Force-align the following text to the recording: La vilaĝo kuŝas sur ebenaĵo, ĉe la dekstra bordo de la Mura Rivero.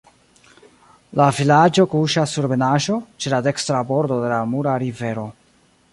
La 1.19 1.27
vilaĝo 1.39 1.85
kuŝas 1.91 2.33
sur 2.37 2.49
ebenaĵo, 2.49 2.97
ĉe 3.25 3.35
la 3.35 3.45
dekstra 3.49 3.85
bordo 3.93 4.19
de 4.25 4.33
la 4.35 4.41
Mura 4.55 4.75
Rivero. 4.87 5.33